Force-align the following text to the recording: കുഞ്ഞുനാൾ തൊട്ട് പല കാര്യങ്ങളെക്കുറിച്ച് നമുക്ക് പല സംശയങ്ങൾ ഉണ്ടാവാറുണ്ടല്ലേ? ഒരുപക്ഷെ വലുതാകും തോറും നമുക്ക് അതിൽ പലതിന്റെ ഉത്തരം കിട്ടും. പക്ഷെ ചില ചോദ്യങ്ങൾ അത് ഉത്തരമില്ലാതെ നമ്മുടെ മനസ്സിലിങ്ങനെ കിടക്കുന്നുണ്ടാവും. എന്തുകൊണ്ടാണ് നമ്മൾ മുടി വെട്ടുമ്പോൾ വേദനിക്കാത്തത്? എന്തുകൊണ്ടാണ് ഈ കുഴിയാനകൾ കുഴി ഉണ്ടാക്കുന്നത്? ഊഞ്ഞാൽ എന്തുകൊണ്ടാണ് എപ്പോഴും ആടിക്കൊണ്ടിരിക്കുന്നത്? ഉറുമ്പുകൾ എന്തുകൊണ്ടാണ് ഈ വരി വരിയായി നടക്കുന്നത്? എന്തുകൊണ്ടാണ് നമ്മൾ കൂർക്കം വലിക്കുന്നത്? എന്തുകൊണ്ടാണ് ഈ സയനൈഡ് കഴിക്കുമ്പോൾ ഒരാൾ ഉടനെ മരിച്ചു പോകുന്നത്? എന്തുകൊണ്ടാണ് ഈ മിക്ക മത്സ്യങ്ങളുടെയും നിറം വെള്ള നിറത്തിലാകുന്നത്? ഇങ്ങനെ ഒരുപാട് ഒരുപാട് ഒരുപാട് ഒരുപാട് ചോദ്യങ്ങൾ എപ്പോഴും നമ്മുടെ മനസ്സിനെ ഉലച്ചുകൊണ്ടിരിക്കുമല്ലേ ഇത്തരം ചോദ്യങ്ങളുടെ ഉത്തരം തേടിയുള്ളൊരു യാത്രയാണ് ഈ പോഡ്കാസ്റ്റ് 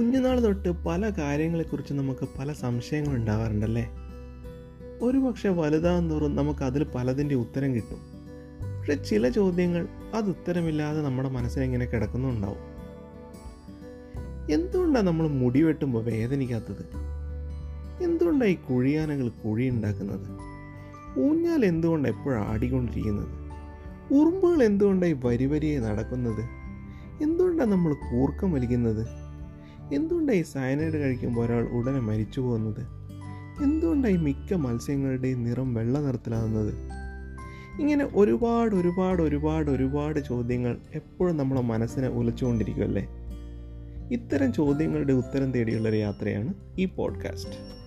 കുഞ്ഞുനാൾ 0.00 0.40
തൊട്ട് 0.40 0.68
പല 0.68 1.12
കാര്യങ്ങളെക്കുറിച്ച് 1.18 1.94
നമുക്ക് 1.94 2.28
പല 2.38 2.52
സംശയങ്ങൾ 2.52 3.14
ഉണ്ടാവാറുണ്ടല്ലേ? 3.14 3.90
ഒരുപക്ഷെ 5.02 5.48
വലുതാകും 5.48 6.10
തോറും 6.10 6.36
നമുക്ക് 6.36 6.64
അതിൽ 6.64 6.86
പലതിന്റെ 6.94 7.34
ഉത്തരം 7.34 7.74
കിട്ടും. 7.74 7.98
പക്ഷെ 8.78 8.94
ചില 8.94 9.28
ചോദ്യങ്ങൾ 9.28 9.88
അത് 10.14 10.24
ഉത്തരമില്ലാതെ 10.24 11.02
നമ്മുടെ 11.02 11.28
മനസ്സിലിങ്ങനെ 11.28 11.86
കിടക്കുന്നുണ്ടാവും. 11.86 12.56
എന്തുകൊണ്ടാണ് 14.52 15.06
നമ്മൾ 15.06 15.28
മുടി 15.28 15.62
വെട്ടുമ്പോൾ 15.62 16.04
വേദനിക്കാത്തത്? 16.04 16.84
എന്തുകൊണ്ടാണ് 18.04 18.50
ഈ 18.50 18.54
കുഴിയാനകൾ 18.54 19.28
കുഴി 19.28 19.68
ഉണ്ടാക്കുന്നത്? 19.68 20.26
ഊഞ്ഞാൽ 21.20 21.64
എന്തുകൊണ്ടാണ് 21.64 22.16
എപ്പോഴും 22.16 22.40
ആടിക്കൊണ്ടിരിക്കുന്നത്? 22.40 23.28
ഉറുമ്പുകൾ 24.14 24.62
എന്തുകൊണ്ടാണ് 24.62 25.12
ഈ 25.12 25.16
വരി 25.24 25.46
വരിയായി 25.46 25.78
നടക്കുന്നത്? 25.78 26.44
എന്തുകൊണ്ടാണ് 27.22 27.72
നമ്മൾ 27.72 27.94
കൂർക്കം 27.94 28.52
വലിക്കുന്നത്? 28.52 29.29
എന്തുകൊണ്ടാണ് 29.94 30.38
ഈ 30.38 30.42
സയനൈഡ് 30.42 30.96
കഴിക്കുമ്പോൾ 30.96 31.46
ഒരാൾ 31.46 31.68
ഉടനെ 31.68 32.00
മരിച്ചു 32.00 32.40
പോകുന്നത്? 32.40 32.80
എന്തുകൊണ്ടാണ് 33.62 34.14
ഈ 34.14 34.16
മിക്ക 34.16 34.54
മത്സ്യങ്ങളുടെയും 34.54 35.44
നിറം 35.44 35.74
വെള്ള 35.74 35.98
നിറത്തിലാകുന്നത്? 35.98 36.74
ഇങ്ങനെ 37.80 38.08
ഒരുപാട് 38.14 38.74
ഒരുപാട് 38.74 39.22
ഒരുപാട് 39.22 39.70
ഒരുപാട് 39.70 40.20
ചോദ്യങ്ങൾ 40.20 40.76
എപ്പോഴും 40.94 41.36
നമ്മുടെ 41.36 41.60
മനസ്സിനെ 41.60 42.08
ഉലച്ചുകൊണ്ടിരിക്കുമല്ലേ 42.08 43.08
ഇത്തരം 44.12 44.52
ചോദ്യങ്ങളുടെ 44.52 45.12
ഉത്തരം 45.12 45.52
തേടിയുള്ളൊരു 45.52 45.96
യാത്രയാണ് 45.96 46.54
ഈ 46.78 46.84
പോഡ്കാസ്റ്റ് 46.84 47.79